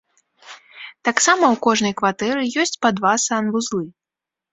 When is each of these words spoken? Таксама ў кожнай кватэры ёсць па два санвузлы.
Таксама 1.09 1.43
ў 1.53 1.55
кожнай 1.65 1.93
кватэры 1.99 2.41
ёсць 2.63 2.79
па 2.87 2.93
два 3.01 3.13
санвузлы. 3.27 3.83